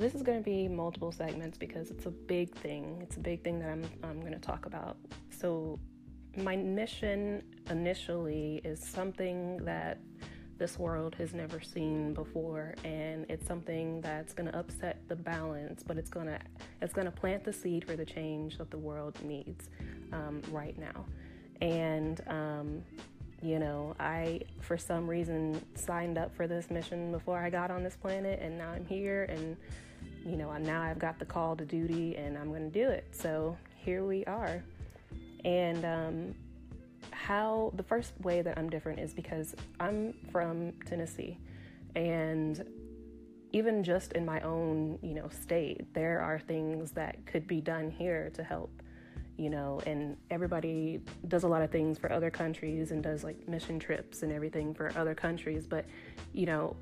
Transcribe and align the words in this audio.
This 0.00 0.14
is 0.14 0.22
going 0.22 0.38
to 0.38 0.44
be 0.44 0.66
multiple 0.66 1.12
segments 1.12 1.58
because 1.58 1.90
it's 1.90 2.06
a 2.06 2.10
big 2.10 2.54
thing. 2.54 3.00
It's 3.02 3.18
a 3.18 3.20
big 3.20 3.44
thing 3.44 3.58
that 3.58 3.68
I'm 3.68 3.84
I'm 4.02 4.18
going 4.20 4.32
to 4.32 4.38
talk 4.38 4.64
about. 4.64 4.96
So 5.28 5.78
my 6.38 6.56
mission 6.56 7.42
initially 7.68 8.62
is 8.64 8.80
something 8.80 9.58
that 9.66 9.98
this 10.56 10.78
world 10.78 11.14
has 11.16 11.34
never 11.34 11.60
seen 11.60 12.14
before 12.14 12.74
and 12.82 13.26
it's 13.28 13.46
something 13.46 14.00
that's 14.00 14.32
going 14.32 14.50
to 14.50 14.58
upset 14.58 15.02
the 15.08 15.16
balance 15.16 15.82
but 15.82 15.98
it's 15.98 16.10
going 16.10 16.26
to 16.26 16.38
it's 16.80 16.92
going 16.92 17.06
to 17.06 17.10
plant 17.10 17.44
the 17.44 17.52
seed 17.52 17.84
for 17.84 17.96
the 17.96 18.04
change 18.04 18.58
that 18.58 18.70
the 18.70 18.78
world 18.78 19.16
needs 19.22 19.68
um, 20.12 20.40
right 20.50 20.78
now 20.78 21.04
and 21.62 22.20
um, 22.26 22.82
you 23.42 23.58
know 23.58 23.96
i 23.98 24.38
for 24.60 24.76
some 24.76 25.08
reason 25.08 25.58
signed 25.74 26.18
up 26.18 26.34
for 26.36 26.46
this 26.46 26.70
mission 26.70 27.10
before 27.10 27.38
i 27.38 27.48
got 27.48 27.70
on 27.70 27.82
this 27.82 27.96
planet 27.96 28.38
and 28.42 28.58
now 28.58 28.68
i'm 28.68 28.84
here 28.84 29.24
and 29.30 29.56
you 30.24 30.36
know 30.36 30.52
now 30.58 30.82
i've 30.82 30.98
got 30.98 31.18
the 31.18 31.24
call 31.24 31.56
to 31.56 31.64
duty 31.64 32.16
and 32.16 32.36
i'm 32.36 32.48
going 32.48 32.70
to 32.70 32.78
do 32.78 32.88
it. 32.88 33.06
So 33.12 33.56
here 33.76 34.04
we 34.04 34.24
are. 34.26 34.62
And 35.44 35.84
um, 35.84 36.34
how 37.10 37.72
the 37.76 37.82
first 37.82 38.12
way 38.22 38.42
that 38.42 38.58
I'm 38.58 38.68
different 38.68 39.00
is 39.00 39.14
because 39.14 39.54
I'm 39.78 40.12
from 40.30 40.72
Tennessee, 40.84 41.38
and 41.96 42.64
even 43.52 43.82
just 43.82 44.12
in 44.12 44.24
my 44.24 44.40
own, 44.40 44.98
you 45.02 45.14
know, 45.14 45.28
state, 45.28 45.92
there 45.94 46.20
are 46.20 46.38
things 46.38 46.92
that 46.92 47.24
could 47.26 47.46
be 47.46 47.60
done 47.60 47.90
here 47.90 48.30
to 48.34 48.44
help, 48.44 48.70
you 49.36 49.50
know, 49.50 49.80
and 49.86 50.16
everybody 50.30 51.00
does 51.26 51.42
a 51.42 51.48
lot 51.48 51.62
of 51.62 51.70
things 51.70 51.98
for 51.98 52.12
other 52.12 52.30
countries 52.30 52.92
and 52.92 53.02
does 53.02 53.24
like 53.24 53.48
mission 53.48 53.78
trips 53.78 54.22
and 54.22 54.30
everything 54.30 54.72
for 54.74 54.92
other 54.96 55.14
countries, 55.14 55.66
but 55.66 55.84
you 56.32 56.46
know, 56.46 56.76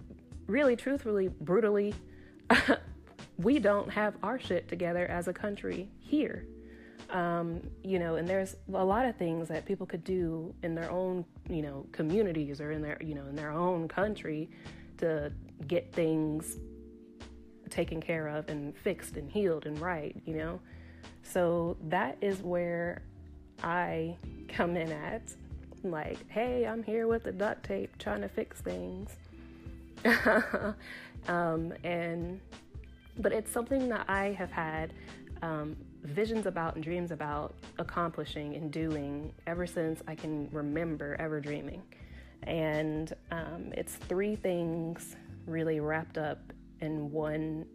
really 0.46 0.76
truthfully, 0.76 1.28
brutally, 1.28 1.94
we 3.38 3.58
don't 3.58 3.90
have 3.90 4.14
our 4.22 4.38
shit 4.38 4.68
together 4.68 5.06
as 5.06 5.28
a 5.28 5.32
country 5.32 5.88
here 6.00 6.44
um, 7.10 7.60
you 7.82 7.98
know, 7.98 8.16
and 8.16 8.28
there's 8.28 8.56
a 8.72 8.84
lot 8.84 9.06
of 9.06 9.16
things 9.16 9.48
that 9.48 9.64
people 9.64 9.86
could 9.86 10.04
do 10.04 10.54
in 10.62 10.74
their 10.74 10.90
own, 10.90 11.24
you 11.48 11.62
know, 11.62 11.86
communities 11.92 12.60
or 12.60 12.70
in 12.70 12.82
their, 12.82 12.98
you 13.00 13.14
know, 13.14 13.26
in 13.26 13.34
their 13.34 13.50
own 13.50 13.88
country 13.88 14.50
to 14.98 15.32
get 15.66 15.92
things 15.92 16.58
taken 17.70 18.00
care 18.00 18.28
of 18.28 18.48
and 18.48 18.76
fixed 18.76 19.16
and 19.16 19.30
healed 19.30 19.66
and 19.66 19.80
right, 19.80 20.16
you 20.26 20.34
know. 20.34 20.60
So 21.22 21.76
that 21.88 22.18
is 22.20 22.40
where 22.42 23.02
I 23.62 24.16
come 24.48 24.76
in 24.76 24.92
at. 24.92 25.22
Like, 25.82 26.28
hey, 26.28 26.66
I'm 26.66 26.82
here 26.82 27.06
with 27.06 27.22
the 27.22 27.32
duct 27.32 27.64
tape 27.64 27.96
trying 27.98 28.20
to 28.20 28.28
fix 28.28 28.60
things. 28.60 29.16
um, 31.28 31.72
and, 31.84 32.40
but 33.18 33.32
it's 33.32 33.50
something 33.50 33.88
that 33.88 34.08
I 34.08 34.32
have 34.32 34.50
had 34.50 34.92
um, 35.42 35.76
visions 36.02 36.46
about 36.46 36.74
and 36.74 36.84
dreams 36.84 37.10
about 37.10 37.54
accomplishing 37.78 38.54
and 38.54 38.70
doing 38.70 39.32
ever 39.46 39.66
since 39.66 40.00
I 40.06 40.14
can 40.14 40.48
remember 40.52 41.16
ever 41.18 41.40
dreaming. 41.40 41.82
And 42.44 43.12
um, 43.30 43.72
it's 43.76 43.94
three 43.94 44.36
things 44.36 45.16
really 45.46 45.80
wrapped 45.80 46.18
up 46.18 46.40
in 46.80 47.10
one 47.10 47.66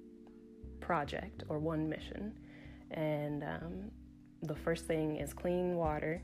project 0.79 1.43
or 1.49 1.59
one 1.59 1.89
mission. 1.89 2.33
And 2.91 3.43
um, 3.43 3.91
the 4.43 4.55
first 4.55 4.85
thing 4.85 5.17
is 5.17 5.33
clean 5.33 5.75
water, 5.75 6.21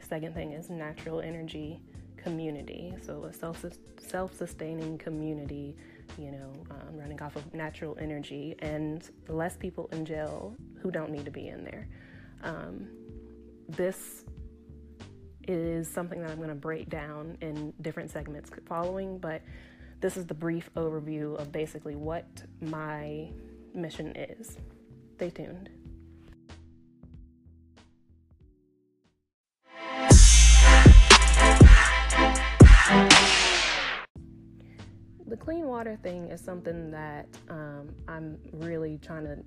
second 0.00 0.34
thing 0.34 0.52
is 0.52 0.70
natural 0.70 1.20
energy 1.20 1.80
community, 2.16 2.94
so 3.02 3.24
a 3.24 3.32
self 3.32 3.64
self-sustaining 3.98 4.98
community 4.98 5.76
you 6.18 6.30
know, 6.30 6.52
um, 6.70 6.96
running 6.96 7.20
off 7.22 7.36
of 7.36 7.52
natural 7.54 7.96
energy, 8.00 8.54
and 8.60 9.10
less 9.28 9.56
people 9.56 9.88
in 9.92 10.04
jail 10.04 10.54
who 10.80 10.90
don't 10.90 11.10
need 11.10 11.24
to 11.24 11.30
be 11.30 11.48
in 11.48 11.64
there. 11.64 11.88
Um, 12.42 12.88
this 13.68 14.24
is 15.48 15.88
something 15.88 16.20
that 16.22 16.30
I'm 16.30 16.38
going 16.38 16.48
to 16.48 16.54
break 16.54 16.88
down 16.88 17.38
in 17.40 17.72
different 17.80 18.10
segments 18.10 18.50
following, 18.66 19.18
but 19.18 19.42
this 20.00 20.16
is 20.16 20.26
the 20.26 20.34
brief 20.34 20.70
overview 20.76 21.38
of 21.38 21.52
basically 21.52 21.96
what 21.96 22.26
my 22.60 23.30
mission 23.74 24.14
is. 24.16 24.58
Stay 25.14 25.30
tuned. 25.30 25.70
The 35.36 35.44
clean 35.44 35.66
water 35.66 35.98
thing 36.02 36.28
is 36.28 36.40
something 36.40 36.90
that 36.90 37.26
um, 37.50 37.88
I'm 38.08 38.38
really 38.52 38.98
trying 39.02 39.24
to 39.24 39.38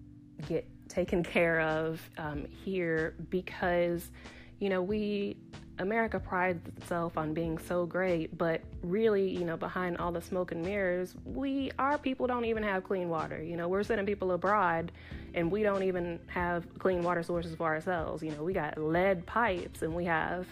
get 0.48 0.66
taken 0.88 1.24
care 1.24 1.62
of 1.62 2.00
um, 2.18 2.46
here 2.64 3.16
because, 3.30 4.12
you 4.60 4.70
know, 4.70 4.82
we, 4.82 5.38
America 5.80 6.20
prides 6.20 6.68
itself 6.78 7.18
on 7.18 7.34
being 7.34 7.58
so 7.58 7.86
great, 7.86 8.38
but 8.38 8.62
really, 8.84 9.30
you 9.30 9.46
know, 9.46 9.58
behind 9.58 9.98
all 9.98 10.12
the 10.12 10.22
smoke 10.22 10.52
and 10.52 10.62
mirrors, 10.62 11.16
we, 11.26 11.72
our 11.80 11.98
people 11.98 12.28
don't 12.28 12.46
even 12.46 12.62
have 12.62 12.84
clean 12.84 13.10
water. 13.10 13.42
You 13.42 13.58
know, 13.58 13.68
we're 13.68 13.84
sending 13.84 14.06
people 14.06 14.32
abroad 14.34 14.92
and 15.34 15.52
we 15.52 15.64
don't 15.64 15.84
even 15.84 16.20
have 16.28 16.68
clean 16.78 17.02
water 17.02 17.24
sources 17.24 17.56
for 17.56 17.66
ourselves. 17.66 18.22
You 18.22 18.32
know, 18.32 18.44
we 18.44 18.54
got 18.54 18.78
lead 18.78 19.26
pipes 19.26 19.82
and 19.82 19.96
we 19.96 20.06
have, 20.06 20.46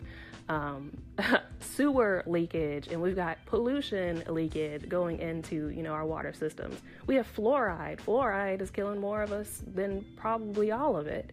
um, 0.49 0.95
sewer 1.59 2.23
leakage 2.25 2.87
and 2.87 3.01
we've 3.01 3.15
got 3.15 3.37
pollution 3.45 4.23
leakage 4.27 4.87
going 4.87 5.19
into 5.19 5.69
you 5.69 5.83
know 5.83 5.91
our 5.91 6.05
water 6.05 6.33
systems. 6.33 6.81
We 7.05 7.15
have 7.15 7.27
fluoride. 7.35 7.99
Fluoride 7.99 8.61
is 8.61 8.71
killing 8.71 8.99
more 8.99 9.21
of 9.21 9.31
us 9.31 9.63
than 9.73 10.05
probably 10.15 10.71
all 10.71 10.95
of 10.95 11.07
it 11.07 11.31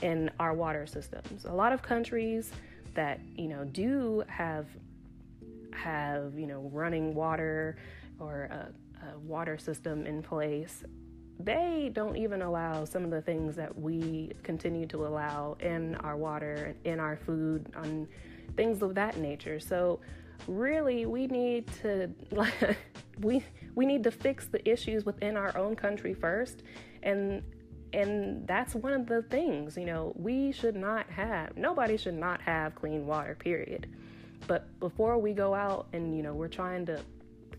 in 0.00 0.30
our 0.38 0.54
water 0.54 0.86
systems. 0.86 1.44
A 1.44 1.52
lot 1.52 1.72
of 1.72 1.82
countries 1.82 2.50
that 2.94 3.20
you 3.36 3.48
know 3.48 3.64
do 3.64 4.22
have 4.28 4.66
have 5.72 6.38
you 6.38 6.46
know 6.46 6.70
running 6.72 7.14
water 7.14 7.76
or 8.18 8.44
a, 8.44 9.06
a 9.06 9.18
water 9.18 9.58
system 9.58 10.06
in 10.06 10.22
place 10.22 10.84
they 11.40 11.90
don't 11.92 12.16
even 12.16 12.42
allow 12.42 12.84
some 12.84 13.04
of 13.04 13.10
the 13.10 13.20
things 13.20 13.56
that 13.56 13.76
we 13.76 14.30
continue 14.42 14.86
to 14.86 15.06
allow 15.06 15.56
in 15.60 15.94
our 15.96 16.16
water 16.16 16.74
in 16.84 17.00
our 17.00 17.16
food 17.16 17.72
on 17.76 18.06
things 18.56 18.82
of 18.82 18.94
that 18.94 19.16
nature. 19.16 19.60
So 19.60 20.00
really 20.48 21.06
we 21.06 21.26
need 21.26 21.66
to 21.82 22.10
like 22.30 22.76
we 23.20 23.44
we 23.74 23.86
need 23.86 24.04
to 24.04 24.10
fix 24.10 24.46
the 24.46 24.68
issues 24.68 25.04
within 25.04 25.36
our 25.36 25.56
own 25.56 25.76
country 25.76 26.14
first 26.14 26.62
and 27.02 27.42
and 27.92 28.46
that's 28.46 28.74
one 28.74 28.94
of 28.94 29.06
the 29.06 29.20
things, 29.20 29.76
you 29.76 29.84
know, 29.84 30.14
we 30.16 30.50
should 30.50 30.76
not 30.76 31.10
have 31.10 31.56
nobody 31.56 31.96
should 31.96 32.14
not 32.14 32.40
have 32.40 32.74
clean 32.74 33.06
water, 33.06 33.34
period. 33.34 33.86
But 34.46 34.78
before 34.80 35.18
we 35.18 35.32
go 35.32 35.54
out 35.54 35.88
and 35.92 36.16
you 36.16 36.22
know, 36.22 36.32
we're 36.32 36.48
trying 36.48 36.86
to 36.86 37.00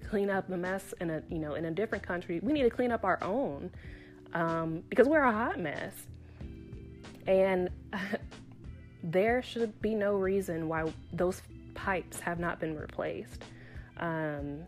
clean 0.09 0.29
up 0.29 0.49
the 0.49 0.57
mess 0.57 0.93
in 0.99 1.09
a 1.09 1.23
you 1.29 1.39
know 1.39 1.53
in 1.53 1.65
a 1.65 1.71
different 1.71 2.03
country, 2.03 2.39
we 2.41 2.51
need 2.51 2.63
to 2.63 2.69
clean 2.69 2.91
up 2.91 3.05
our 3.05 3.23
own 3.23 3.71
um, 4.33 4.83
because 4.89 5.07
we're 5.07 5.23
a 5.23 5.31
hot 5.31 5.59
mess. 5.59 5.93
And 7.27 7.69
there 9.03 9.41
should 9.41 9.79
be 9.81 9.93
no 9.93 10.15
reason 10.15 10.69
why 10.69 10.91
those 11.11 11.41
pipes 11.75 12.19
have 12.21 12.39
not 12.39 12.59
been 12.59 12.77
replaced. 12.77 13.43
Um, 13.97 14.63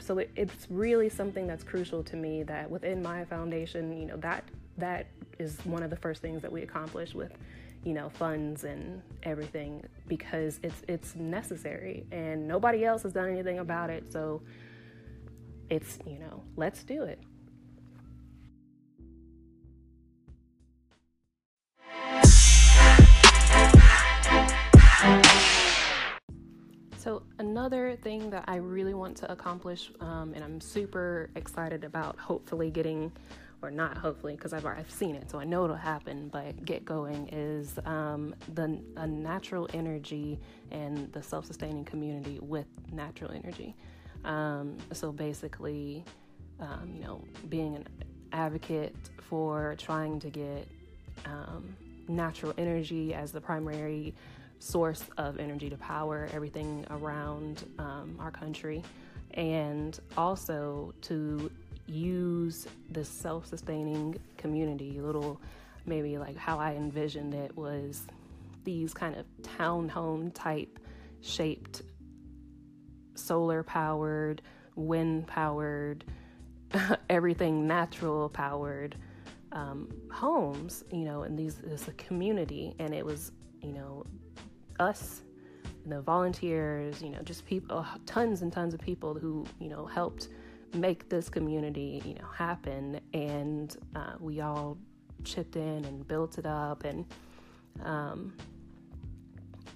so 0.00 0.18
it, 0.18 0.30
it's 0.36 0.66
really 0.70 1.08
something 1.08 1.46
that's 1.46 1.64
crucial 1.64 2.02
to 2.04 2.16
me 2.16 2.42
that 2.42 2.68
within 2.68 3.02
my 3.02 3.24
foundation, 3.24 3.98
you 3.98 4.06
know, 4.06 4.16
that 4.18 4.44
that 4.76 5.06
is 5.38 5.58
one 5.64 5.82
of 5.82 5.90
the 5.90 5.96
first 5.96 6.20
things 6.20 6.42
that 6.42 6.50
we 6.50 6.62
accomplish 6.62 7.14
with, 7.14 7.32
you 7.84 7.94
know, 7.94 8.08
funds 8.08 8.64
and 8.64 9.00
everything 9.22 9.82
because 10.08 10.58
it's 10.62 10.82
it's 10.88 11.14
necessary 11.14 12.04
and 12.10 12.46
nobody 12.46 12.84
else 12.84 13.02
has 13.04 13.12
done 13.12 13.30
anything 13.30 13.60
about 13.60 13.88
it. 13.88 14.12
So 14.12 14.42
it's, 15.70 15.98
you 16.04 16.18
know, 16.18 16.42
let's 16.56 16.82
do 16.82 17.04
it. 17.04 17.20
Another 27.64 27.96
thing 27.96 28.28
that 28.28 28.44
I 28.46 28.56
really 28.56 28.92
want 28.92 29.16
to 29.16 29.32
accomplish, 29.32 29.90
um, 29.98 30.34
and 30.34 30.44
I'm 30.44 30.60
super 30.60 31.30
excited 31.34 31.82
about 31.82 32.18
hopefully 32.18 32.70
getting, 32.70 33.10
or 33.62 33.70
not 33.70 33.96
hopefully, 33.96 34.36
because 34.36 34.52
I've, 34.52 34.66
I've 34.66 34.90
seen 34.90 35.14
it, 35.14 35.30
so 35.30 35.40
I 35.40 35.44
know 35.44 35.64
it'll 35.64 35.74
happen, 35.74 36.28
but 36.28 36.62
get 36.66 36.84
going 36.84 37.26
is 37.32 37.78
um, 37.86 38.34
the 38.52 38.78
a 38.98 39.06
natural 39.06 39.66
energy 39.72 40.38
and 40.72 41.10
the 41.14 41.22
self 41.22 41.46
sustaining 41.46 41.86
community 41.86 42.38
with 42.42 42.66
natural 42.92 43.30
energy. 43.30 43.74
Um, 44.26 44.76
so, 44.92 45.10
basically, 45.10 46.04
um, 46.60 46.92
you 46.94 47.02
know, 47.02 47.24
being 47.48 47.76
an 47.76 47.88
advocate 48.32 48.94
for 49.22 49.74
trying 49.78 50.20
to 50.20 50.28
get 50.28 50.68
um, 51.24 51.74
natural 52.08 52.52
energy 52.58 53.14
as 53.14 53.32
the 53.32 53.40
primary 53.40 54.14
source 54.64 55.04
of 55.18 55.38
energy 55.38 55.68
to 55.68 55.76
power 55.76 56.28
everything 56.32 56.86
around 56.90 57.68
um, 57.78 58.16
our 58.18 58.30
country, 58.30 58.82
and 59.32 60.00
also 60.16 60.94
to 61.02 61.50
use 61.86 62.66
this 62.88 63.08
self 63.08 63.46
sustaining 63.46 64.16
community, 64.36 65.00
little 65.00 65.40
maybe 65.86 66.16
like 66.18 66.36
how 66.36 66.58
I 66.58 66.74
envisioned 66.74 67.34
it 67.34 67.54
was 67.56 68.06
these 68.64 68.94
kind 68.94 69.14
of 69.16 69.26
townhome 69.42 70.32
type 70.32 70.78
shaped 71.20 71.82
solar 73.14 73.62
powered, 73.62 74.40
wind 74.76 75.26
powered, 75.26 76.04
everything 77.10 77.66
natural 77.66 78.28
powered 78.30 78.96
um, 79.52 79.88
homes, 80.10 80.84
you 80.90 81.04
know, 81.04 81.22
and 81.22 81.38
these 81.38 81.60
is 81.60 81.86
a 81.86 81.92
community, 81.92 82.74
and 82.78 82.94
it 82.94 83.04
was, 83.04 83.30
you 83.62 83.72
know, 83.72 84.04
us, 84.80 85.22
the 85.86 86.00
volunteers, 86.00 87.02
you 87.02 87.10
know, 87.10 87.20
just 87.22 87.44
people, 87.46 87.84
tons 88.06 88.42
and 88.42 88.52
tons 88.52 88.74
of 88.74 88.80
people 88.80 89.14
who, 89.14 89.44
you 89.60 89.68
know, 89.68 89.86
helped 89.86 90.28
make 90.72 91.08
this 91.08 91.28
community, 91.28 92.02
you 92.04 92.14
know, 92.14 92.28
happen, 92.34 93.00
and 93.12 93.76
uh, 93.94 94.14
we 94.18 94.40
all 94.40 94.76
chipped 95.22 95.56
in 95.56 95.84
and 95.84 96.06
built 96.06 96.38
it 96.38 96.46
up, 96.46 96.84
and 96.84 97.04
um, 97.84 98.32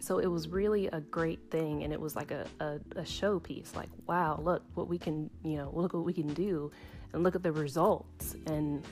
so 0.00 0.18
it 0.18 0.26
was 0.26 0.48
really 0.48 0.86
a 0.88 1.00
great 1.00 1.50
thing, 1.50 1.84
and 1.84 1.92
it 1.92 2.00
was 2.00 2.16
like 2.16 2.30
a, 2.30 2.46
a, 2.60 2.80
a 2.96 3.02
showpiece. 3.02 3.76
Like, 3.76 3.90
wow, 4.06 4.40
look 4.42 4.62
what 4.74 4.88
we 4.88 4.98
can, 4.98 5.28
you 5.44 5.56
know, 5.56 5.70
look 5.74 5.92
what 5.92 6.04
we 6.04 6.12
can 6.12 6.32
do, 6.34 6.70
and 7.12 7.22
look 7.22 7.34
at 7.34 7.42
the 7.42 7.52
results. 7.52 8.34
And 8.46 8.84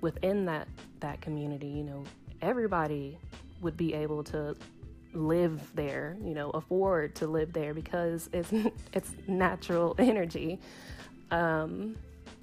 within 0.00 0.44
that 0.46 0.68
that 1.00 1.20
community, 1.20 1.68
you 1.68 1.84
know, 1.84 2.04
everybody 2.42 3.18
would 3.60 3.76
be 3.76 3.94
able 3.94 4.24
to 4.24 4.56
live 5.14 5.60
there, 5.74 6.16
you 6.22 6.34
know, 6.34 6.50
afford 6.50 7.14
to 7.16 7.26
live 7.26 7.52
there 7.52 7.74
because 7.74 8.28
it's 8.32 8.52
it's 8.92 9.12
natural 9.26 9.94
energy. 9.98 10.60
Um, 11.30 11.96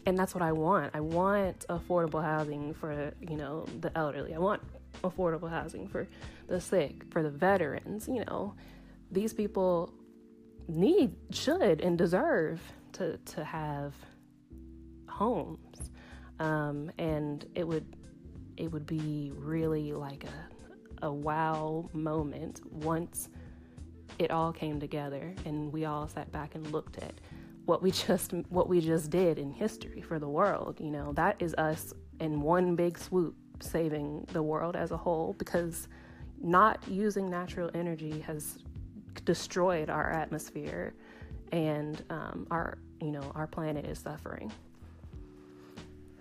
and 0.05 0.17
that's 0.17 0.33
what 0.33 0.41
I 0.41 0.51
want. 0.51 0.91
I 0.95 0.99
want 0.99 1.65
affordable 1.69 2.23
housing 2.23 2.73
for, 2.73 3.13
you 3.21 3.37
know, 3.37 3.65
the 3.81 3.95
elderly. 3.95 4.33
I 4.33 4.39
want 4.39 4.61
affordable 5.03 5.49
housing 5.49 5.87
for 5.87 6.07
the 6.47 6.59
sick, 6.59 7.03
for 7.11 7.21
the 7.21 7.29
veterans. 7.29 8.07
You 8.07 8.25
know, 8.25 8.55
these 9.11 9.33
people 9.33 9.93
need, 10.67 11.15
should, 11.31 11.81
and 11.81 11.97
deserve 11.97 12.61
to 12.93 13.17
to 13.17 13.43
have 13.43 13.93
homes, 15.07 15.91
um, 16.39 16.91
and 16.97 17.45
it 17.55 17.67
would 17.67 17.95
it 18.57 18.71
would 18.71 18.85
be 18.85 19.31
really 19.35 19.93
like 19.93 20.23
a 20.23 20.50
a 21.01 21.11
wow 21.11 21.89
moment 21.93 22.61
once 22.71 23.29
it 24.19 24.31
all 24.31 24.51
came 24.51 24.79
together 24.79 25.33
and 25.45 25.71
we 25.71 25.85
all 25.85 26.07
sat 26.07 26.31
back 26.31 26.55
and 26.55 26.71
looked 26.71 26.97
at 26.97 27.13
what 27.65 27.81
we 27.81 27.91
just 28.07 28.33
what 28.49 28.67
we 28.67 28.81
just 28.81 29.09
did 29.09 29.39
in 29.39 29.51
history 29.51 30.01
for 30.01 30.19
the 30.19 30.29
world 30.29 30.79
you 30.79 30.91
know? 30.91 31.13
That 31.13 31.35
is 31.39 31.53
us 31.55 31.93
in 32.19 32.41
one 32.41 32.75
big 32.75 32.97
swoop 32.97 33.35
saving 33.59 34.25
the 34.31 34.41
world 34.41 34.75
as 34.75 34.91
a 34.91 34.97
whole 34.97 35.35
because 35.37 35.87
not 36.41 36.79
using 36.87 37.29
natural 37.29 37.69
energy 37.73 38.19
has 38.21 38.59
destroyed 39.25 39.89
our 39.89 40.11
atmosphere 40.11 40.93
and 41.51 42.03
um, 42.09 42.47
our 42.49 42.77
you 43.01 43.11
know 43.11 43.31
our 43.35 43.47
planet 43.47 43.85
is 43.85 43.99
suffering. 43.99 44.51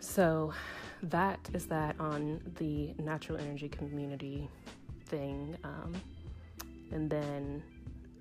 So 0.00 0.52
that 1.02 1.38
is 1.54 1.66
that 1.66 1.98
on 1.98 2.40
the 2.58 2.94
natural 2.98 3.38
energy 3.38 3.68
community 3.68 4.48
thing 5.06 5.56
um, 5.64 5.94
and 6.92 7.08
then 7.08 7.62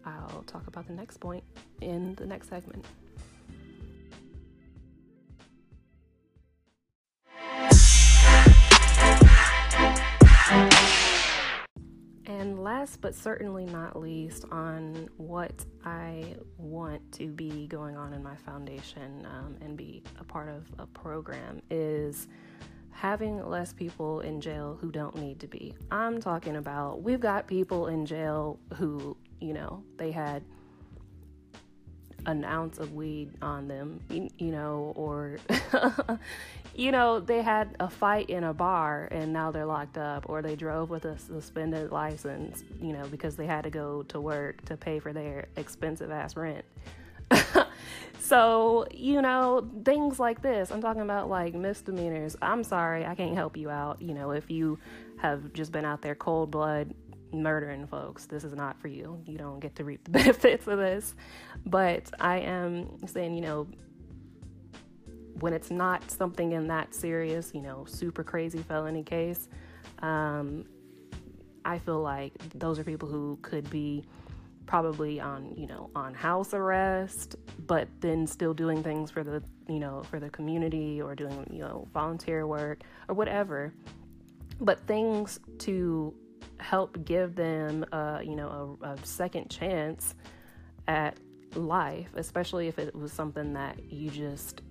i'll 0.05 0.43
talk 0.43 0.67
about 0.67 0.87
the 0.87 0.93
next 0.93 1.17
point 1.17 1.43
in 1.81 2.15
the 2.15 2.25
next 2.25 2.49
segment. 2.49 2.85
And 12.25 12.63
last 12.63 13.01
but 13.01 13.13
certainly 13.15 13.65
not 13.65 13.99
least, 13.99 14.45
on 14.51 15.09
what 15.17 15.65
I 15.83 16.35
want 16.57 17.11
to 17.13 17.27
be 17.27 17.67
going 17.67 17.97
on 17.97 18.13
in 18.13 18.23
my 18.23 18.35
foundation 18.35 19.25
um, 19.25 19.57
and 19.61 19.75
be 19.75 20.03
a 20.19 20.23
part 20.23 20.47
of 20.47 20.65
a 20.79 20.85
program 20.87 21.61
is 21.69 22.27
having 22.99 23.47
less 23.47 23.71
people 23.71 24.19
in 24.19 24.41
jail 24.41 24.77
who 24.81 24.91
don't 24.91 25.15
need 25.15 25.39
to 25.39 25.47
be. 25.47 25.73
I'm 25.89 26.19
talking 26.19 26.57
about 26.57 27.01
we've 27.01 27.21
got 27.21 27.47
people 27.47 27.87
in 27.87 28.05
jail 28.05 28.59
who, 28.73 29.15
you 29.39 29.53
know, 29.53 29.81
they 29.95 30.11
had 30.11 30.43
an 32.25 32.43
ounce 32.43 32.77
of 32.77 32.93
weed 32.93 33.31
on 33.41 33.69
them, 33.69 34.01
you, 34.09 34.51
know, 34.51 34.91
or, 34.97 35.37
you 36.75 36.91
know, 36.91 37.21
they 37.21 37.41
had 37.41 37.73
a 37.79 37.89
fight 37.89 38.29
in 38.29 38.43
a 38.43 38.53
bar 38.53 39.07
and 39.11 39.31
now 39.31 39.49
they're 39.49 39.65
locked 39.65 39.97
up, 39.97 40.25
or 40.27 40.41
they 40.41 40.57
drove 40.57 40.89
with 40.89 41.05
a 41.05 41.17
suspended 41.17 41.93
license, 41.93 42.65
you 42.81 42.91
know, 42.91 43.07
because 43.07 43.37
they 43.37 43.45
had 43.45 43.63
to 43.63 43.69
go 43.69 44.03
to 44.03 44.19
work 44.19 44.63
to 44.65 44.75
pay 44.75 44.99
for 44.99 45.13
their 45.13 45.47
expensive 45.55 46.11
ass 46.11 46.35
rent. 46.35 46.65
so, 48.19 48.87
you 48.91 49.21
know, 49.21 49.69
things 49.85 50.19
like 50.19 50.41
this. 50.41 50.71
I'm 50.71 50.81
talking 50.81 51.01
about 51.01 51.29
like 51.29 51.53
misdemeanors. 51.53 52.35
I'm 52.41 52.63
sorry, 52.63 53.05
I 53.05 53.15
can't 53.15 53.35
help 53.35 53.57
you 53.57 53.69
out. 53.69 54.01
You 54.01 54.13
know, 54.13 54.31
if 54.31 54.49
you 54.49 54.79
have 55.17 55.53
just 55.53 55.71
been 55.71 55.85
out 55.85 56.01
there 56.01 56.15
cold 56.15 56.51
blood 56.51 56.93
murdering 57.31 57.87
folks. 57.87 58.25
This 58.25 58.43
is 58.43 58.53
not 58.53 58.79
for 58.79 58.87
you. 58.87 59.21
You 59.25 59.37
don't 59.37 59.59
get 59.59 59.75
to 59.75 59.83
reap 59.83 60.03
the 60.03 60.11
benefits 60.11 60.67
of 60.67 60.77
this. 60.77 61.15
But 61.65 62.09
I 62.19 62.39
am 62.39 63.05
saying, 63.07 63.35
you 63.35 63.41
know, 63.41 63.67
when 65.39 65.53
it's 65.53 65.71
not 65.71 66.09
something 66.11 66.51
in 66.51 66.67
that 66.67 66.93
serious, 66.93 67.51
you 67.53 67.61
know, 67.61 67.85
super 67.85 68.23
crazy 68.23 68.59
felony 68.59 69.03
case, 69.03 69.47
um, 70.01 70.65
I 71.63 71.77
feel 71.79 72.01
like 72.01 72.33
those 72.55 72.79
are 72.79 72.83
people 72.83 73.07
who 73.07 73.37
could 73.41 73.69
be 73.69 74.05
probably 74.69 75.19
on, 75.19 75.51
you 75.57 75.65
know, 75.65 75.89
on 75.95 76.13
house 76.13 76.53
arrest, 76.53 77.35
but 77.65 77.87
then 78.01 78.27
still 78.27 78.53
doing 78.53 78.83
things 78.83 79.09
for 79.09 79.23
the, 79.23 79.41
you 79.67 79.79
know, 79.79 80.03
for 80.03 80.19
the 80.19 80.29
community 80.29 81.01
or 81.01 81.15
doing, 81.15 81.43
you 81.51 81.57
know, 81.57 81.87
volunteer 81.91 82.45
work 82.45 82.83
or 83.07 83.15
whatever. 83.15 83.73
But 84.61 84.79
things 84.85 85.39
to 85.59 86.13
help 86.59 87.03
give 87.03 87.33
them, 87.33 87.83
uh, 87.91 88.19
you 88.23 88.35
know, 88.35 88.77
a, 88.83 88.89
a 88.89 88.97
second 89.03 89.49
chance 89.49 90.13
at 90.87 91.17
life, 91.55 92.09
especially 92.15 92.67
if 92.67 92.77
it 92.77 92.93
was 92.93 93.11
something 93.11 93.53
that 93.53 93.91
you 93.91 94.11
just 94.11 94.61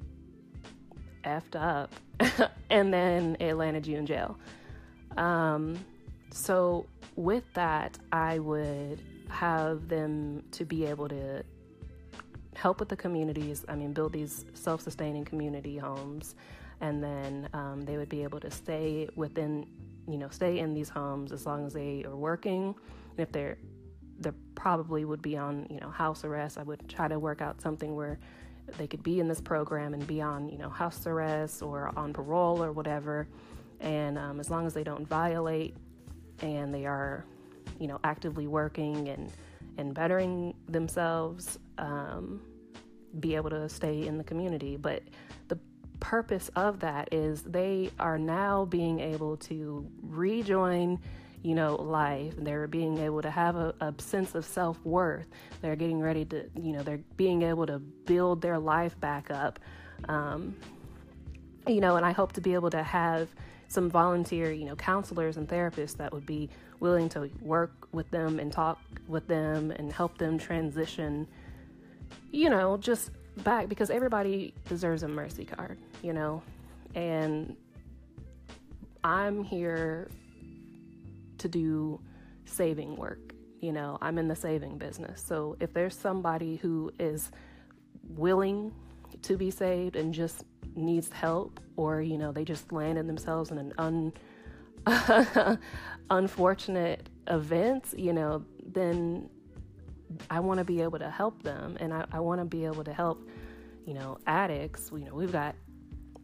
effed 1.25 1.57
up 1.57 1.93
and 2.71 2.95
then 2.95 3.37
it 3.41 3.55
landed 3.55 3.85
you 3.85 3.99
in 3.99 4.07
jail. 4.07 4.39
Um, 5.17 5.77
so, 6.31 6.87
with 7.17 7.43
that, 7.55 7.99
I 8.13 8.39
would 8.39 9.03
have 9.29 9.89
them 9.89 10.43
to 10.53 10.65
be 10.65 10.87
able 10.87 11.09
to 11.09 11.43
help 12.55 12.81
with 12.81 12.89
the 12.89 12.97
communities. 12.97 13.65
I 13.69 13.77
mean, 13.77 13.93
build 13.93 14.13
these 14.13 14.45
self 14.55 14.81
sustaining 14.81 15.25
community 15.25 15.79
homes, 15.79 16.35
and 16.81 17.03
then 17.03 17.49
um, 17.53 17.83
they 17.83 17.97
would 17.97 18.09
be 18.09 18.23
able 18.23 18.41
to 18.41 18.51
stay 18.51 19.09
within 19.15 19.67
you 20.09 20.17
know, 20.17 20.29
stay 20.31 20.59
in 20.59 20.75
these 20.75 20.89
homes 20.89 21.33
as 21.33 21.45
long 21.45 21.67
as 21.67 21.75
they 21.75 22.03
are 22.05 22.17
working. 22.17 22.75
And 23.11 23.21
if 23.21 23.31
they're, 23.31 23.59
they 24.19 24.31
probably 24.55 25.05
would 25.05 25.23
be 25.23 25.37
on, 25.37 25.67
you 25.71 25.79
know, 25.79 25.91
house 25.91 26.25
arrest. 26.25 26.59
I 26.59 26.63
would 26.63 26.89
try 26.89 27.07
to 27.09 27.19
work 27.19 27.43
out 27.43 27.61
something 27.61 27.95
where 27.95 28.19
they 28.79 28.87
could 28.87 29.03
be 29.03 29.21
in 29.21 29.29
this 29.29 29.41
program 29.41 29.95
and 29.95 30.05
be 30.07 30.21
on, 30.21 30.49
you 30.49 30.59
know, 30.59 30.71
house 30.71 31.07
arrest 31.07 31.63
or 31.63 31.93
on 31.97 32.13
parole 32.13 32.63
or 32.63 32.73
whatever. 32.73 33.29
And 33.81 34.19
um, 34.19 34.41
as 34.41 34.51
long 34.51 34.67
as 34.67 34.75
they 34.75 34.83
don't 34.83 35.07
violate 35.07 35.77
and 36.41 36.73
they 36.73 36.87
are, 36.87 37.25
you 37.79 37.87
know, 37.87 37.99
actively 38.05 38.47
working 38.47 39.09
and 39.09 39.33
and 39.77 39.95
bettering 39.95 40.55
themselves, 40.69 41.59
um, 41.79 42.41
be 43.21 43.37
able 43.37 43.51
to 43.51 43.69
stay 43.69 44.07
in 44.07 44.19
the 44.19 44.25
community. 44.25 44.77
But 44.77 45.03
the 45.47 45.59
purpose 46.01 46.51
of 46.57 46.81
that 46.81 47.13
is 47.13 47.43
they 47.43 47.91
are 47.99 48.19
now 48.19 48.65
being 48.65 49.01
able 49.01 49.37
to 49.37 49.89
rejoin 50.03 51.01
you 51.43 51.55
know 51.55 51.77
life. 51.77 52.35
They're 52.37 52.67
being 52.67 52.99
able 52.99 53.23
to 53.23 53.31
have 53.31 53.57
a, 53.57 53.75
a 53.81 53.95
sense 53.99 54.35
of 54.35 54.45
self-worth. 54.45 55.27
They're 55.63 55.77
getting 55.77 56.01
ready 56.01 56.25
to 56.27 56.49
you 56.61 56.73
know 56.73 56.83
they're 56.83 57.01
being 57.17 57.43
able 57.43 57.67
to 57.67 57.79
build 57.79 58.43
their 58.43 58.59
life 58.59 58.99
back 58.99 59.31
up. 59.31 59.61
Um, 60.09 60.57
you 61.69 61.81
know 61.81 61.97
and 61.97 62.05
i 62.05 62.13
hope 62.13 62.33
to 62.33 62.41
be 62.41 62.55
able 62.55 62.71
to 62.71 62.83
have 62.83 63.29
some 63.69 63.91
volunteer 63.91 64.51
you 64.51 64.65
know 64.65 64.75
counselors 64.77 65.37
and 65.37 65.49
therapists 65.49 65.97
that 65.97 66.13
would 66.13 66.27
be 66.27 66.49
willing 66.81 67.09
to 67.09 67.31
work 67.41 67.89
with 67.93 68.11
them 68.11 68.39
and 68.39 68.53
talk 68.53 68.81
with 69.07 69.27
them 69.27 69.71
and 69.73 69.93
help 69.93 70.19
them 70.19 70.39
transition 70.39 71.27
you 72.31 72.51
know 72.51 72.77
just 72.77 73.11
back 73.39 73.69
because 73.69 73.91
everybody 73.91 74.55
deserves 74.69 75.03
a 75.03 75.09
mercy 75.09 75.45
card, 75.45 75.79
you 76.03 76.13
know? 76.13 76.43
And 76.95 77.57
I'm 79.05 79.45
here 79.45 80.11
to 81.39 81.49
do 81.49 82.01
saving 82.45 82.97
work. 82.97 83.35
You 83.61 83.73
know, 83.73 83.99
I'm 84.01 84.19
in 84.19 84.29
the 84.29 84.37
saving 84.37 84.79
business. 84.79 85.23
So 85.25 85.57
if 85.61 85.73
there's 85.73 85.97
somebody 85.97 86.57
who 86.57 86.93
is 86.99 87.31
willing 88.11 88.73
to 89.23 89.37
be 89.37 89.51
saved 89.51 89.97
and 89.97 90.15
just 90.15 90.45
needs 90.77 91.11
help 91.11 91.59
or 91.77 92.01
you 92.01 92.17
know 92.17 92.31
they 92.31 92.45
just 92.45 92.71
landed 92.71 93.09
themselves 93.09 93.51
in 93.51 93.59
an 93.59 93.73
un 93.79 94.13
uh, 94.87 95.57
unfortunate 96.11 97.09
events, 97.27 97.95
you 97.97 98.13
know 98.13 98.45
then 98.71 99.29
i 100.31 100.41
want 100.41 100.57
to 100.57 100.65
be 100.65 100.81
able 100.81 100.99
to 100.99 101.11
help 101.11 101.43
them 101.43 101.77
and 101.81 101.93
i, 101.93 102.03
I 102.13 102.21
want 102.21 102.41
to 102.41 102.45
be 102.47 102.65
able 102.65 102.83
to 102.85 102.93
help 102.95 103.29
you 103.89 103.95
know 103.95 104.19
addicts. 104.27 104.91
You 104.93 105.07
know 105.07 105.15
we've 105.15 105.33
got 105.33 105.57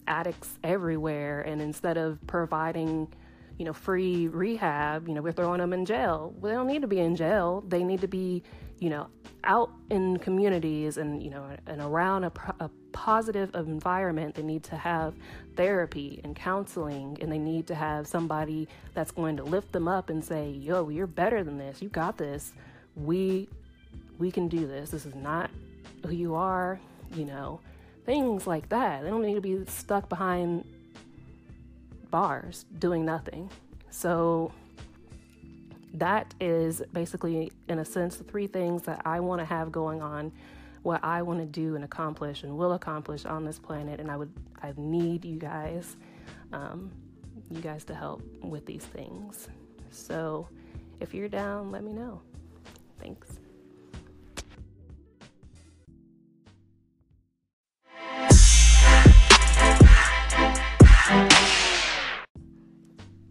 addicts 0.07 0.59
everywhere 0.63 1.41
and 1.41 1.63
instead 1.63 1.97
of 1.97 2.19
providing 2.27 3.11
you 3.57 3.65
know 3.65 3.73
free 3.73 4.29
rehab 4.29 5.09
you 5.09 5.15
know 5.15 5.23
we're 5.23 5.33
throwing 5.33 5.61
them 5.61 5.73
in 5.73 5.87
jail. 5.87 6.35
Well, 6.37 6.51
they 6.51 6.57
don't 6.57 6.67
need 6.67 6.83
to 6.83 6.89
be 6.89 7.01
in 7.01 7.17
jail. 7.17 7.65
They 7.67 7.83
need 7.83 8.03
to 8.03 8.09
be 8.09 8.43
you 8.81 8.91
know 8.91 9.07
out 9.45 9.71
in 9.89 10.19
communities 10.19 10.99
and 10.99 11.23
you 11.23 11.31
know 11.31 11.49
and 11.67 11.81
around 11.81 12.25
a, 12.25 12.33
a 12.61 12.71
positive 12.95 13.55
environment 13.55 14.35
they 14.35 14.43
need 14.43 14.63
to 14.63 14.77
have 14.77 15.13
therapy 15.57 16.21
and 16.25 16.35
counseling 16.35 17.19
and 17.21 17.31
they 17.31 17.39
need 17.39 17.67
to 17.67 17.75
have 17.75 18.07
somebody 18.07 18.67
that's 18.95 19.11
going 19.11 19.37
to 19.37 19.43
lift 19.43 19.71
them 19.73 19.87
up 19.87 20.09
and 20.09 20.25
say 20.25 20.51
yo 20.51 20.89
you're 20.89 21.07
better 21.07 21.45
than 21.45 21.59
this 21.59 21.83
you 21.83 21.91
got 21.91 22.17
this 22.17 22.53
we 22.97 23.47
we 24.19 24.31
can 24.31 24.49
do 24.49 24.67
this 24.67 24.91
this 24.91 25.05
is 25.05 25.15
not 25.15 25.51
who 26.07 26.15
you 26.15 26.35
are 26.35 26.81
you 27.15 27.27
know 27.27 27.61
things 28.05 28.47
like 28.47 28.69
that. 28.69 29.03
They 29.03 29.11
don't 29.11 29.23
need 29.23 29.35
to 29.35 29.41
be 29.41 29.65
stuck 29.67 30.09
behind 30.09 30.65
bars 32.11 32.65
doing 32.79 33.05
nothing. 33.05 33.51
So 33.91 34.53
that 35.95 36.35
is 36.41 36.83
basically, 36.93 37.53
in 37.69 37.79
a 37.79 37.85
sense, 37.85 38.17
the 38.17 38.25
three 38.25 38.47
things 38.47 38.83
that 38.83 39.03
I 39.05 39.21
want 39.21 39.41
to 39.41 39.45
have 39.45 39.73
going 39.73 40.03
on, 40.03 40.33
what 40.85 41.03
I 41.03 41.23
want 41.23 41.41
to 41.41 41.47
do 41.47 41.77
and 41.77 41.85
accomplish 41.85 42.43
and 42.43 42.57
will 42.59 42.75
accomplish 42.75 43.25
on 43.25 43.45
this 43.45 43.59
planet. 43.59 44.01
And 44.01 44.11
I 44.11 44.17
would, 44.17 44.31
I 44.63 44.75
need 44.77 45.25
you 45.25 45.39
guys, 45.39 45.97
um, 46.53 46.93
you 47.51 47.61
guys 47.63 47.85
to 47.85 47.95
help 47.95 48.23
with 48.43 48.67
these 48.67 48.85
things. 48.85 49.49
So 49.91 50.47
if 51.01 51.15
you're 51.15 51.29
down, 51.29 51.71
let 51.71 51.83
me 51.83 51.93
know. 51.93 52.21
Thanks. 53.01 53.41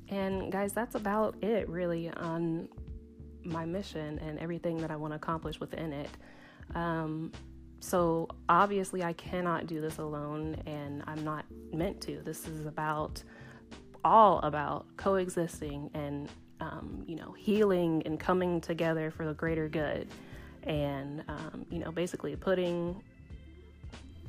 And 0.09 0.51
guys, 0.51 0.73
that's 0.73 0.95
about 0.95 1.35
it 1.43 1.69
really 1.69 2.09
on 2.09 2.67
my 3.43 3.65
mission 3.65 4.17
and 4.19 4.39
everything 4.39 4.77
that 4.77 4.89
I 4.89 4.95
want 4.95 5.11
to 5.11 5.17
accomplish 5.17 5.59
within 5.59 5.93
it. 5.93 6.09
Um, 6.75 7.31
so 7.79 8.29
obviously, 8.47 9.03
I 9.03 9.13
cannot 9.13 9.67
do 9.67 9.81
this 9.81 9.97
alone, 9.97 10.61
and 10.65 11.03
I'm 11.05 11.23
not 11.23 11.45
meant 11.71 12.01
to. 12.01 12.21
This 12.23 12.47
is 12.47 12.65
about 12.65 13.21
all 14.05 14.39
about 14.39 14.85
coexisting 14.97 15.89
and 15.93 16.29
um, 16.59 17.03
you 17.07 17.15
know 17.15 17.31
healing 17.33 18.03
and 18.05 18.19
coming 18.19 18.59
together 18.61 19.11
for 19.11 19.25
the 19.25 19.33
greater 19.33 19.67
good, 19.67 20.07
and 20.63 21.23
um, 21.27 21.65
you 21.69 21.79
know 21.79 21.91
basically 21.91 22.35
putting 22.35 23.01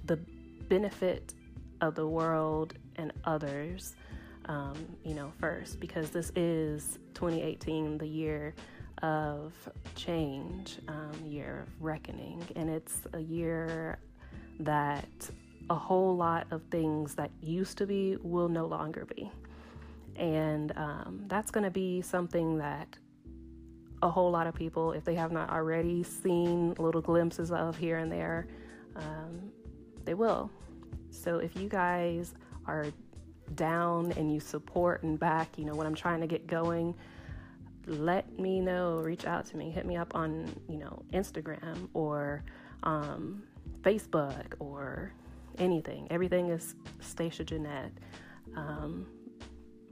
the 0.07 0.17
benefit 0.69 1.35
of 1.81 1.95
the 1.95 2.07
world 2.07 2.75
and 2.97 3.13
others 3.25 3.95
um, 4.47 4.75
you 5.05 5.15
know, 5.15 5.33
first 5.41 5.81
because 5.81 6.11
this 6.11 6.31
is 6.37 6.99
2018, 7.15 7.99
the 7.99 8.07
year 8.07 8.55
of 9.05 9.53
change, 9.95 10.79
um, 10.89 11.13
year 11.27 11.67
of 11.67 11.83
reckoning, 11.83 12.43
and 12.57 12.71
it's 12.71 13.03
a 13.13 13.21
year 13.21 13.99
that 14.61 15.31
a 15.69 15.75
whole 15.75 16.17
lot 16.17 16.47
of 16.51 16.63
things 16.71 17.15
that 17.15 17.31
used 17.43 17.77
to 17.77 17.87
be 17.87 18.17
will 18.23 18.49
no 18.49 18.65
longer 18.65 19.05
be. 19.15 19.31
And 20.17 20.73
um, 20.77 21.25
that's 21.27 21.51
going 21.51 21.65
to 21.65 21.71
be 21.71 22.01
something 22.01 22.57
that 22.59 22.97
a 24.03 24.09
whole 24.09 24.31
lot 24.31 24.47
of 24.47 24.55
people, 24.55 24.93
if 24.93 25.05
they 25.05 25.15
have 25.17 25.33
not 25.33 25.51
already 25.51 26.03
seen 26.03 26.75
little 26.79 27.03
glimpses 27.03 27.51
of 27.51 27.77
here 27.77 27.99
and 27.99 28.11
there, 28.11 28.47
um, 28.97 29.53
they 30.05 30.15
will. 30.15 30.51
So 31.11 31.39
if 31.39 31.57
you 31.57 31.69
guys 31.69 32.33
are 32.67 32.87
down 33.55 34.13
and 34.13 34.33
you 34.33 34.41
support 34.41 35.03
and 35.03 35.19
back, 35.19 35.59
you 35.59 35.67
know, 35.67 35.75
when 35.75 35.87
I'm 35.87 35.95
trying 35.95 36.21
to 36.21 36.27
get 36.27 36.47
going, 36.47 36.95
let 37.87 38.39
me 38.39 38.61
know. 38.61 38.99
Reach 38.99 39.27
out 39.27 39.47
to 39.47 39.57
me. 39.57 39.71
Hit 39.71 39.87
me 39.87 39.97
up 39.97 40.15
on, 40.15 40.55
you 40.69 40.79
know, 40.79 41.03
Instagram 41.13 41.89
or 41.95 42.43
um, 42.83 43.43
Facebook 43.83 44.55
or 44.59 45.13
anything. 45.59 46.07
Everything 46.11 46.51
is 46.51 46.75
Stacia 47.01 47.45
Jeanette. 47.45 47.93
Um, 48.57 49.07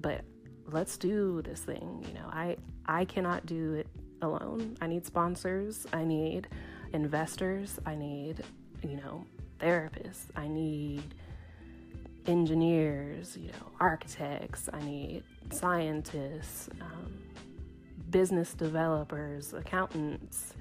but 0.01 0.23
let's 0.67 0.97
do 0.97 1.43
this 1.43 1.61
thing. 1.61 2.05
You 2.07 2.15
know, 2.15 2.27
I 2.29 2.57
I 2.87 3.05
cannot 3.05 3.47
do 3.47 3.75
it 3.75 3.87
alone. 4.23 4.77
I 4.81 4.87
need 4.87 5.07
sponsors. 5.07 5.87
I 5.93 6.05
need 6.05 6.49
investors. 6.93 7.79
I 7.87 7.95
need, 7.95 8.43
you 8.83 8.97
know, 8.97 9.25
therapists. 9.61 10.27
I 10.37 10.49
need 10.49 11.15
engineers, 12.27 13.37
you 13.37 13.49
know, 13.49 13.73
architects, 13.81 14.69
I 14.73 14.81
need 14.83 15.23
scientists, 15.51 16.69
um, 16.81 17.19
business 18.13 18.55
developers, 18.55 19.53
accountants, 19.53 20.55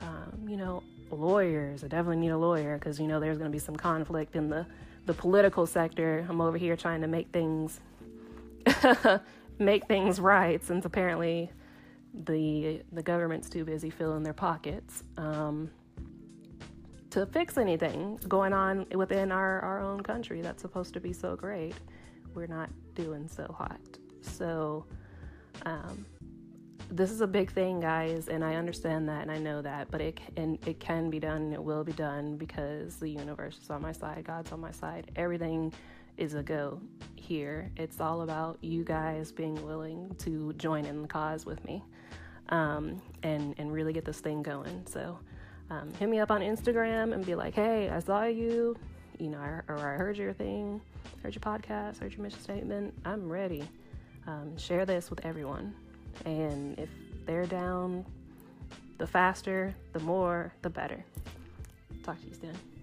um, 0.00 0.48
you 0.48 0.56
know, 0.56 0.82
lawyers. 1.10 1.84
I 1.84 1.88
definitely 1.88 2.16
need 2.16 2.30
a 2.30 2.38
lawyer 2.38 2.78
because, 2.78 2.98
you 2.98 3.06
know, 3.06 3.20
there's 3.20 3.36
going 3.36 3.50
to 3.50 3.54
be 3.54 3.58
some 3.58 3.76
conflict 3.76 4.34
in 4.34 4.48
the, 4.48 4.66
the 5.04 5.12
political 5.14 5.66
sector. 5.66 6.26
I'm 6.28 6.40
over 6.40 6.56
here 6.56 6.76
trying 6.76 7.02
to 7.02 7.06
make 7.08 7.28
things 7.28 7.80
make 9.58 9.86
things 9.86 10.18
right 10.18 10.64
since 10.64 10.86
apparently 10.86 11.50
the 12.24 12.82
the 12.92 13.02
government's 13.02 13.50
too 13.50 13.64
busy 13.64 13.90
filling 13.90 14.22
their 14.22 14.32
pockets. 14.32 15.02
Um, 15.18 15.70
to 17.10 17.26
fix 17.26 17.58
anything 17.58 18.18
going 18.26 18.52
on 18.52 18.86
within 18.92 19.30
our, 19.30 19.60
our 19.60 19.80
own 19.80 20.02
country 20.02 20.40
that's 20.40 20.60
supposed 20.60 20.92
to 20.94 21.00
be 21.00 21.12
so 21.12 21.36
great. 21.36 21.74
We're 22.34 22.48
not 22.48 22.70
doing 22.96 23.28
so 23.28 23.54
hot. 23.56 23.78
So, 24.20 24.84
um, 25.64 26.04
this 26.90 27.10
is 27.10 27.20
a 27.20 27.26
big 27.26 27.50
thing, 27.50 27.80
guys, 27.80 28.28
and 28.28 28.44
I 28.44 28.54
understand 28.54 29.08
that 29.08 29.22
and 29.22 29.30
I 29.30 29.38
know 29.38 29.62
that, 29.62 29.90
but 29.90 30.00
it 30.00 30.20
and 30.36 30.58
it 30.66 30.80
can 30.80 31.10
be 31.10 31.18
done 31.18 31.42
and 31.42 31.54
it 31.54 31.62
will 31.62 31.84
be 31.84 31.92
done 31.92 32.36
because 32.36 32.96
the 32.96 33.08
universe 33.08 33.58
is 33.62 33.70
on 33.70 33.82
my 33.82 33.92
side, 33.92 34.24
God's 34.24 34.52
on 34.52 34.60
my 34.60 34.70
side. 34.70 35.10
Everything 35.16 35.72
is 36.16 36.34
a 36.34 36.42
go 36.42 36.80
here. 37.16 37.70
It's 37.76 38.00
all 38.00 38.22
about 38.22 38.58
you 38.60 38.84
guys 38.84 39.32
being 39.32 39.64
willing 39.66 40.14
to 40.20 40.52
join 40.54 40.84
in 40.84 41.02
the 41.02 41.08
cause 41.08 41.44
with 41.44 41.64
me 41.64 41.82
um, 42.50 43.00
and 43.22 43.54
and 43.58 43.72
really 43.72 43.92
get 43.92 44.04
this 44.04 44.20
thing 44.20 44.42
going. 44.42 44.86
So 44.86 45.18
um, 45.70 45.92
hit 45.98 46.08
me 46.08 46.20
up 46.20 46.30
on 46.30 46.40
Instagram 46.40 47.12
and 47.12 47.24
be 47.24 47.34
like, 47.34 47.54
hey, 47.54 47.88
I 47.88 47.98
saw 47.98 48.24
you, 48.24 48.76
you 49.18 49.30
know, 49.30 49.38
or 49.38 49.78
I 49.78 49.96
heard 49.96 50.16
your 50.16 50.32
thing, 50.32 50.80
heard 51.22 51.34
your 51.34 51.40
podcast, 51.40 52.00
heard 52.00 52.12
your 52.12 52.22
mission 52.22 52.40
statement. 52.40 52.94
I'm 53.04 53.28
ready. 53.30 53.64
Um, 54.26 54.56
share 54.56 54.86
this 54.86 55.10
with 55.10 55.24
everyone. 55.24 55.74
And 56.24 56.78
if 56.78 56.88
they're 57.26 57.46
down, 57.46 58.04
the 58.98 59.06
faster, 59.06 59.74
the 59.92 60.00
more, 60.00 60.52
the 60.62 60.70
better. 60.70 61.04
Talk 62.02 62.20
to 62.20 62.26
you 62.26 62.34
soon. 62.34 62.73